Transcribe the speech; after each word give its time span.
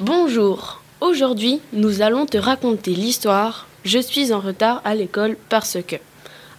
Bonjour, 0.00 0.82
aujourd'hui 1.00 1.62
nous 1.72 2.02
allons 2.02 2.26
te 2.26 2.36
raconter 2.36 2.90
l'histoire 2.90 3.66
Je 3.82 3.98
suis 3.98 4.30
en 4.30 4.40
retard 4.40 4.82
à 4.84 4.94
l'école 4.94 5.38
parce 5.48 5.78
que. 5.88 5.96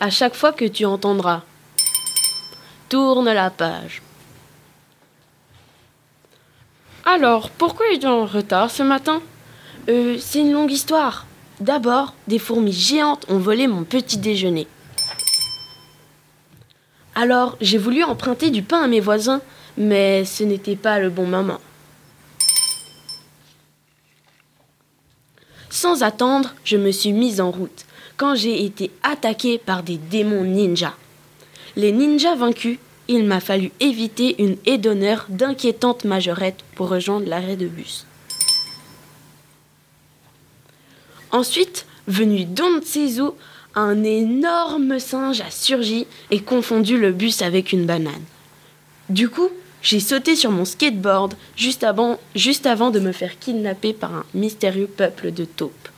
À 0.00 0.10
chaque 0.10 0.34
fois 0.34 0.52
que 0.52 0.66
tu 0.66 0.84
entendras 0.84 1.40
Tourne 2.90 3.32
la 3.32 3.48
page. 3.48 4.02
Alors, 7.06 7.48
pourquoi 7.48 7.86
es-tu 7.94 8.06
en 8.06 8.26
retard 8.26 8.70
ce 8.70 8.82
matin? 8.82 9.22
Euh, 9.88 10.18
c'est 10.20 10.40
une 10.40 10.52
longue 10.52 10.70
histoire. 10.70 11.24
D'abord, 11.58 12.12
des 12.28 12.38
fourmis 12.38 12.74
géantes 12.74 13.24
ont 13.30 13.38
volé 13.38 13.66
mon 13.66 13.84
petit 13.84 14.18
déjeuner. 14.18 14.66
Alors, 17.14 17.56
j'ai 17.62 17.78
voulu 17.78 18.04
emprunter 18.04 18.50
du 18.50 18.62
pain 18.62 18.82
à 18.82 18.88
mes 18.88 19.00
voisins, 19.00 19.40
mais 19.78 20.26
ce 20.26 20.44
n'était 20.44 20.76
pas 20.76 20.98
le 20.98 21.08
bon 21.08 21.26
moment. 21.26 21.60
Sans 25.72 26.02
attendre, 26.02 26.54
je 26.64 26.76
me 26.76 26.90
suis 26.90 27.14
mise 27.14 27.40
en 27.40 27.50
route 27.50 27.86
quand 28.18 28.34
j'ai 28.34 28.62
été 28.62 28.90
attaquée 29.02 29.56
par 29.56 29.82
des 29.82 29.96
démons 29.96 30.44
ninjas. 30.44 30.94
Les 31.76 31.92
ninjas 31.92 32.34
vaincus, 32.34 32.76
il 33.08 33.24
m'a 33.24 33.40
fallu 33.40 33.72
éviter 33.80 34.40
une 34.42 34.58
haie 34.66 34.76
d'honneur 34.76 35.24
d'inquiétantes 35.30 36.04
majorettes 36.04 36.62
pour 36.74 36.90
rejoindre 36.90 37.26
l'arrêt 37.26 37.56
de 37.56 37.66
bus. 37.66 38.04
Ensuite, 41.30 41.86
venu 42.06 42.44
Don 42.44 42.82
Tsezu, 42.82 43.30
un 43.74 44.04
énorme 44.04 44.98
singe 44.98 45.40
a 45.40 45.50
surgi 45.50 46.06
et 46.30 46.40
confondu 46.40 46.98
le 46.98 47.12
bus 47.12 47.40
avec 47.40 47.72
une 47.72 47.86
banane. 47.86 48.12
Du 49.08 49.30
coup, 49.30 49.48
j'ai 49.82 50.00
sauté 50.00 50.36
sur 50.36 50.50
mon 50.50 50.64
skateboard 50.64 51.34
juste 51.56 51.84
avant, 51.84 52.18
de 52.90 53.00
me 53.00 53.12
faire 53.12 53.38
kidnapper 53.38 53.92
par 53.92 54.14
un 54.14 54.24
mystérieux 54.32 54.86
peuple 54.86 55.32
de 55.32 55.44
taupes. 55.44 55.88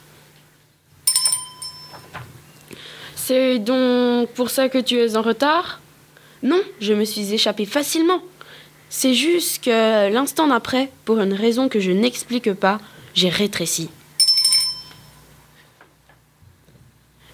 C'est 3.14 3.58
donc 3.58 4.28
pour 4.30 4.50
ça 4.50 4.68
que 4.68 4.78
tu 4.78 4.96
es 4.98 5.16
en 5.16 5.22
retard? 5.22 5.80
Non, 6.42 6.60
je 6.80 6.92
me 6.92 7.05
suis 7.05 7.32
échappée 7.32 7.66
facilement. 7.66 8.20
C'est 8.90 9.14
juste 9.14 9.64
que 9.64 10.12
l'instant 10.12 10.46
d'après, 10.46 10.90
pour 11.05 11.18
une 11.18 11.32
raison 11.32 11.68
que 11.68 11.80
je 11.80 11.90
n'explique 11.90 12.52
pas, 12.52 12.80
j'ai 13.14 13.28
rétréci. 13.28 13.88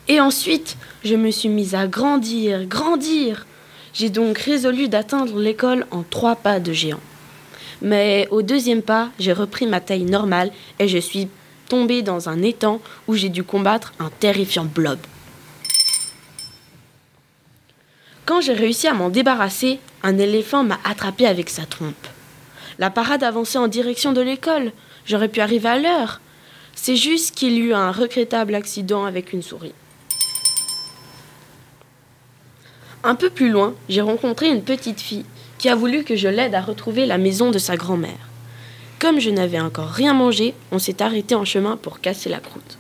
Et 0.08 0.20
ensuite, 0.20 0.76
je 1.04 1.14
me 1.14 1.30
suis 1.30 1.48
mise 1.48 1.74
à 1.74 1.86
grandir, 1.86 2.66
grandir. 2.66 3.46
J'ai 3.92 4.10
donc 4.10 4.38
résolu 4.38 4.88
d'atteindre 4.88 5.38
l'école 5.38 5.86
en 5.90 6.02
trois 6.02 6.36
pas 6.36 6.60
de 6.60 6.72
géant. 6.72 7.00
Mais 7.82 8.28
au 8.30 8.42
deuxième 8.42 8.82
pas, 8.82 9.10
j'ai 9.18 9.32
repris 9.32 9.66
ma 9.66 9.80
taille 9.80 10.04
normale 10.04 10.52
et 10.78 10.88
je 10.88 10.98
suis 10.98 11.28
tombée 11.68 12.02
dans 12.02 12.28
un 12.28 12.42
étang 12.42 12.80
où 13.08 13.14
j'ai 13.14 13.28
dû 13.28 13.42
combattre 13.42 13.92
un 13.98 14.10
terrifiant 14.20 14.64
blob. 14.64 14.98
Quand 18.26 18.40
j'ai 18.40 18.52
réussi 18.52 18.86
à 18.86 18.94
m'en 18.94 19.08
débarrasser, 19.08 19.80
un 20.02 20.18
éléphant 20.18 20.62
m'a 20.62 20.78
attrapé 20.84 21.26
avec 21.26 21.50
sa 21.50 21.64
trompe. 21.64 22.06
La 22.78 22.90
parade 22.90 23.24
avançait 23.24 23.58
en 23.58 23.68
direction 23.68 24.12
de 24.12 24.20
l'école. 24.20 24.72
J'aurais 25.04 25.28
pu 25.28 25.40
arriver 25.40 25.68
à 25.68 25.78
l'heure. 25.78 26.20
C'est 26.74 26.96
juste 26.96 27.34
qu'il 27.34 27.52
y 27.54 27.58
eut 27.58 27.74
un 27.74 27.90
regrettable 27.90 28.54
accident 28.54 29.04
avec 29.04 29.32
une 29.32 29.42
souris. 29.42 29.74
Un 33.02 33.14
peu 33.14 33.30
plus 33.30 33.50
loin, 33.50 33.74
j'ai 33.88 34.02
rencontré 34.02 34.48
une 34.48 34.62
petite 34.62 35.00
fille 35.00 35.24
qui 35.56 35.68
a 35.68 35.74
voulu 35.74 36.04
que 36.04 36.16
je 36.16 36.28
l'aide 36.28 36.54
à 36.54 36.60
retrouver 36.60 37.06
la 37.06 37.16
maison 37.16 37.50
de 37.50 37.58
sa 37.58 37.76
grand-mère. 37.76 38.28
Comme 38.98 39.20
je 39.20 39.30
n'avais 39.30 39.60
encore 39.60 39.88
rien 39.88 40.12
mangé, 40.12 40.54
on 40.70 40.78
s'est 40.78 41.00
arrêté 41.00 41.34
en 41.34 41.46
chemin 41.46 41.78
pour 41.78 42.00
casser 42.00 42.28
la 42.28 42.40
croûte. 42.40 42.76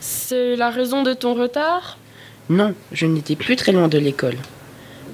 C'est 0.00 0.56
la 0.56 0.70
raison 0.70 1.02
de 1.02 1.12
ton 1.12 1.34
retard? 1.34 1.98
Non, 2.48 2.74
je 2.92 3.04
n'étais 3.04 3.36
plus 3.36 3.56
très 3.56 3.72
loin 3.72 3.88
de 3.88 3.98
l'école. 3.98 4.38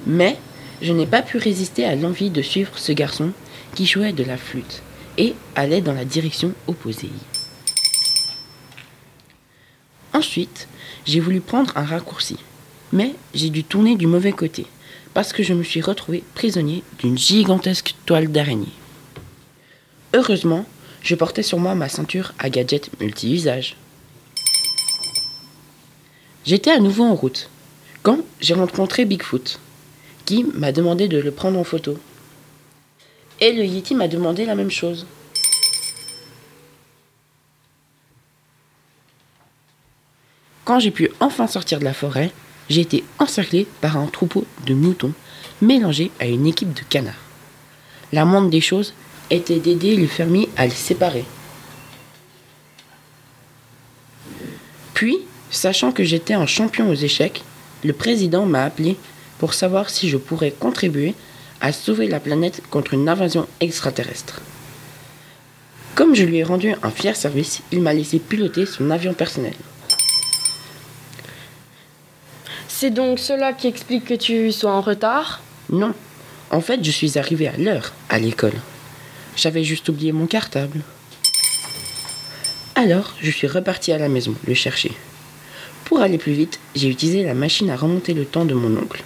Mais 0.05 0.37
je 0.81 0.93
n'ai 0.93 1.05
pas 1.05 1.21
pu 1.21 1.37
résister 1.37 1.85
à 1.85 1.95
l'envie 1.95 2.29
de 2.29 2.41
suivre 2.41 2.77
ce 2.77 2.93
garçon 2.93 3.31
qui 3.75 3.85
jouait 3.85 4.13
de 4.13 4.23
la 4.23 4.37
flûte 4.37 4.81
et 5.17 5.35
allait 5.55 5.81
dans 5.81 5.93
la 5.93 6.05
direction 6.05 6.53
opposée. 6.67 7.09
Ensuite, 10.13 10.67
j'ai 11.05 11.19
voulu 11.19 11.41
prendre 11.41 11.73
un 11.75 11.83
raccourci, 11.83 12.37
mais 12.91 13.15
j'ai 13.33 13.49
dû 13.49 13.63
tourner 13.63 13.95
du 13.95 14.07
mauvais 14.07 14.31
côté 14.31 14.65
parce 15.13 15.33
que 15.33 15.43
je 15.43 15.53
me 15.53 15.63
suis 15.63 15.81
retrouvé 15.81 16.23
prisonnier 16.35 16.83
d'une 16.99 17.17
gigantesque 17.17 17.95
toile 18.05 18.31
d'araignée. 18.31 18.73
Heureusement, 20.13 20.65
je 21.01 21.15
portais 21.15 21.43
sur 21.43 21.59
moi 21.59 21.75
ma 21.75 21.89
ceinture 21.89 22.33
à 22.39 22.49
gadgets 22.49 22.89
multi-usage. 22.99 23.75
J'étais 26.45 26.71
à 26.71 26.79
nouveau 26.79 27.03
en 27.03 27.15
route 27.15 27.49
quand 28.03 28.19
j'ai 28.39 28.53
rencontré 28.53 29.05
Bigfoot, 29.05 29.59
qui 30.25 30.43
m'a 30.43 30.71
demandé 30.71 31.07
de 31.07 31.17
le 31.17 31.31
prendre 31.31 31.59
en 31.59 31.63
photo. 31.63 31.97
Et 33.41 33.51
le 33.51 33.65
Yeti 33.65 33.95
m'a 33.95 34.07
demandé 34.07 34.45
la 34.45 34.55
même 34.55 34.71
chose. 34.71 35.05
Quand 40.63 40.79
j'ai 40.79 40.91
pu 40.91 41.09
enfin 41.19 41.47
sortir 41.47 41.79
de 41.79 41.85
la 41.85 41.93
forêt, 41.93 42.31
j'ai 42.69 42.81
été 42.81 43.03
encerclé 43.19 43.67
par 43.81 43.97
un 43.97 44.07
troupeau 44.07 44.45
de 44.65 44.73
moutons 44.73 45.13
mélangé 45.61 46.11
à 46.19 46.25
une 46.25 46.47
équipe 46.47 46.73
de 46.73 46.81
canards. 46.89 47.15
La 48.13 48.25
moindre 48.25 48.49
des 48.49 48.61
choses 48.61 48.93
était 49.29 49.59
d'aider 49.59 49.95
le 49.95 50.07
fermier 50.07 50.49
à 50.55 50.65
les 50.65 50.71
séparer. 50.71 51.25
Puis, 54.93 55.19
sachant 55.51 55.91
que 55.91 56.03
j'étais 56.03 56.33
un 56.33 56.45
champion 56.45 56.89
aux 56.89 56.95
échecs, 56.95 57.43
le 57.83 57.93
président 57.93 58.45
m'a 58.45 58.63
appelé 58.63 58.97
pour 59.37 59.53
savoir 59.53 59.89
si 59.89 60.09
je 60.09 60.17
pourrais 60.17 60.51
contribuer 60.51 61.13
à 61.61 61.71
sauver 61.71 62.07
la 62.07 62.19
planète 62.19 62.61
contre 62.69 62.93
une 62.93 63.09
invasion 63.09 63.47
extraterrestre. 63.59 64.41
Comme 65.95 66.15
je 66.15 66.23
lui 66.23 66.37
ai 66.37 66.43
rendu 66.43 66.73
un 66.83 66.91
fier 66.91 67.15
service, 67.15 67.61
il 67.71 67.81
m'a 67.81 67.93
laissé 67.93 68.19
piloter 68.19 68.65
son 68.65 68.91
avion 68.91 69.13
personnel. 69.13 69.55
C'est 72.79 72.91
donc 72.91 73.17
cela 73.17 73.53
qui 73.53 73.65
explique 73.65 74.05
que 74.05 74.13
tu 74.13 74.51
sois 74.51 74.71
en 74.71 74.81
retard? 74.81 75.41
Non, 75.71 75.95
en 76.51 76.61
fait, 76.61 76.83
je 76.83 76.91
suis 76.91 77.17
arrivé 77.17 77.47
à 77.47 77.57
l'heure 77.57 77.91
à 78.07 78.19
l'école. 78.19 78.53
J'avais 79.35 79.63
juste 79.63 79.89
oublié 79.89 80.11
mon 80.11 80.27
cartable. 80.27 80.81
Alors, 82.75 83.15
je 83.19 83.31
suis 83.31 83.47
reparti 83.47 83.91
à 83.93 83.97
la 83.97 84.09
maison 84.09 84.35
le 84.45 84.53
chercher. 84.53 84.91
Pour 85.85 86.01
aller 86.01 86.19
plus 86.19 86.33
vite, 86.33 86.59
j'ai 86.75 86.87
utilisé 86.87 87.23
la 87.23 87.33
machine 87.33 87.71
à 87.71 87.75
remonter 87.75 88.13
le 88.13 88.25
temps 88.25 88.45
de 88.45 88.53
mon 88.53 88.77
oncle. 88.77 89.03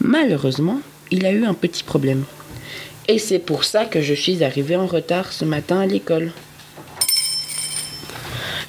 Malheureusement, 0.00 0.80
il 1.12 1.26
a 1.26 1.30
eu 1.30 1.44
un 1.44 1.54
petit 1.54 1.84
problème. 1.84 2.24
Et 3.06 3.20
c'est 3.20 3.38
pour 3.38 3.62
ça 3.62 3.84
que 3.84 4.02
je 4.02 4.14
suis 4.14 4.42
arrivé 4.42 4.74
en 4.74 4.86
retard 4.86 5.32
ce 5.32 5.44
matin 5.44 5.78
à 5.78 5.86
l'école. 5.86 6.32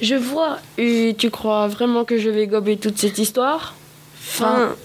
Je 0.00 0.14
vois. 0.14 0.60
Et 0.78 1.16
tu 1.18 1.28
crois 1.28 1.66
vraiment 1.66 2.04
que 2.04 2.18
je 2.18 2.30
vais 2.30 2.46
gober 2.46 2.76
toute 2.76 2.98
cette 2.98 3.18
histoire? 3.18 3.74
分 4.26 4.76